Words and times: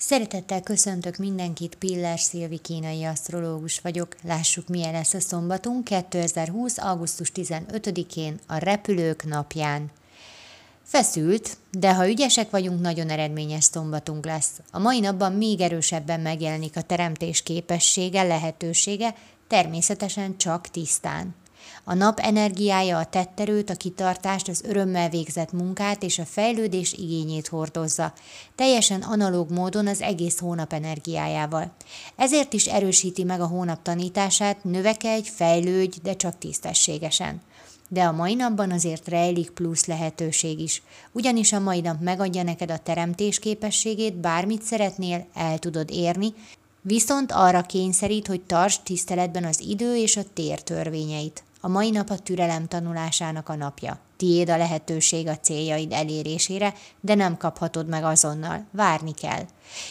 Szeretettel 0.00 0.60
köszöntök 0.60 1.16
mindenkit, 1.16 1.74
Piller 1.74 2.18
Szilvi 2.18 2.58
kínai 2.58 3.04
asztrológus 3.04 3.80
vagyok. 3.80 4.16
Lássuk, 4.22 4.68
milyen 4.68 4.92
lesz 4.92 5.14
a 5.14 5.20
szombatunk 5.20 5.84
2020. 5.84 6.78
augusztus 6.78 7.32
15-én, 7.34 8.38
a 8.46 8.56
repülők 8.56 9.24
napján. 9.24 9.90
Feszült, 10.82 11.56
de 11.70 11.94
ha 11.94 12.08
ügyesek 12.08 12.50
vagyunk, 12.50 12.80
nagyon 12.80 13.08
eredményes 13.08 13.64
szombatunk 13.64 14.24
lesz. 14.24 14.60
A 14.70 14.78
mai 14.78 15.00
napban 15.00 15.32
még 15.32 15.60
erősebben 15.60 16.20
megjelenik 16.20 16.76
a 16.76 16.82
teremtés 16.82 17.42
képessége, 17.42 18.22
lehetősége, 18.22 19.14
természetesen 19.48 20.36
csak 20.36 20.68
tisztán. 20.68 21.34
A 21.84 21.94
nap 21.94 22.18
energiája 22.18 22.98
a 22.98 23.04
tetterőt, 23.04 23.70
a 23.70 23.74
kitartást, 23.74 24.48
az 24.48 24.62
örömmel 24.64 25.08
végzett 25.08 25.52
munkát 25.52 26.02
és 26.02 26.18
a 26.18 26.24
fejlődés 26.24 26.92
igényét 26.92 27.48
hordozza, 27.48 28.12
teljesen 28.54 29.02
analóg 29.02 29.50
módon 29.50 29.86
az 29.86 30.00
egész 30.00 30.38
hónap 30.38 30.72
energiájával. 30.72 31.72
Ezért 32.16 32.52
is 32.52 32.66
erősíti 32.66 33.24
meg 33.24 33.40
a 33.40 33.46
hónap 33.46 33.82
tanítását, 33.82 34.64
növekedj, 34.64 35.28
fejlődj, 35.28 35.98
de 36.02 36.16
csak 36.16 36.38
tisztességesen. 36.38 37.40
De 37.88 38.02
a 38.02 38.12
mai 38.12 38.34
napban 38.34 38.70
azért 38.70 39.08
rejlik 39.08 39.50
plusz 39.50 39.86
lehetőség 39.86 40.60
is, 40.60 40.82
ugyanis 41.12 41.52
a 41.52 41.58
mai 41.58 41.80
nap 41.80 42.00
megadja 42.00 42.42
neked 42.42 42.70
a 42.70 42.78
teremtés 42.78 43.38
képességét, 43.38 44.14
bármit 44.14 44.62
szeretnél, 44.62 45.26
el 45.34 45.58
tudod 45.58 45.90
érni, 45.90 46.34
viszont 46.80 47.32
arra 47.32 47.62
kényszerít, 47.62 48.26
hogy 48.26 48.40
tartsd 48.40 48.82
tiszteletben 48.82 49.44
az 49.44 49.60
idő 49.60 49.96
és 49.96 50.16
a 50.16 50.22
tér 50.34 50.62
törvényeit. 50.62 51.42
A 51.68 51.70
mai 51.70 51.90
nap 51.90 52.10
a 52.10 52.18
türelem 52.18 52.68
tanulásának 52.68 53.48
a 53.48 53.54
napja. 53.54 53.98
Tiéd 54.16 54.48
a 54.48 54.56
lehetőség 54.56 55.26
a 55.26 55.38
céljaid 55.38 55.92
elérésére, 55.92 56.74
de 57.00 57.14
nem 57.14 57.36
kaphatod 57.36 57.88
meg 57.88 58.04
azonnal. 58.04 58.66
Várni 58.70 59.14
kell. 59.14 59.42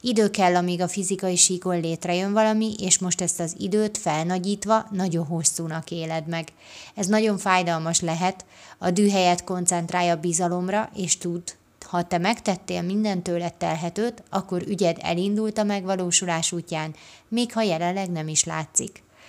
Idő 0.00 0.30
kell, 0.30 0.56
amíg 0.56 0.80
a 0.80 0.88
fizikai 0.88 1.36
síkon 1.36 1.80
létrejön 1.80 2.32
valami, 2.32 2.74
és 2.78 2.98
most 2.98 3.20
ezt 3.20 3.40
az 3.40 3.54
időt 3.58 3.98
felnagyítva 3.98 4.86
nagyon 4.90 5.26
hosszúnak 5.26 5.90
éled 5.90 6.26
meg. 6.26 6.48
Ez 6.94 7.06
nagyon 7.06 7.38
fájdalmas 7.38 8.00
lehet, 8.00 8.44
a 8.78 8.90
dű 8.90 9.08
helyet 9.08 9.44
koncentrálja 9.44 10.16
bizalomra, 10.16 10.90
és 10.94 11.18
tud, 11.18 11.42
ha 11.86 12.02
te 12.02 12.18
megtettél 12.18 12.82
minden 12.82 13.22
tőled 13.22 13.54
telhetőt, 13.54 14.22
akkor 14.30 14.62
ügyed 14.66 14.96
elindult 15.00 15.58
a 15.58 15.64
megvalósulás 15.64 16.52
útján, 16.52 16.94
még 17.28 17.52
ha 17.52 17.62
jelenleg 17.62 18.10
nem 18.10 18.28
is 18.28 18.44
látszik. 18.44 19.02